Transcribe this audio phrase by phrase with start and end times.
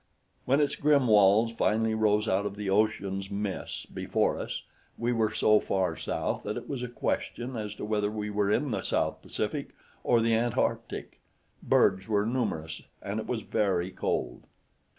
[0.45, 4.63] When its grim walls finally rose out of the ocean's mists before us,
[4.97, 8.51] we were so far south that it was a question as to whether we were
[8.51, 11.19] in the South Pacific or the Antarctic.
[11.61, 14.45] Bergs were numerous, and it was very cold.